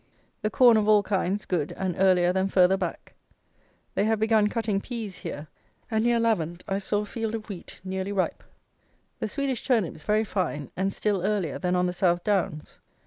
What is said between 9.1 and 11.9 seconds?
The Swedish turnips very fine, and still earlier than on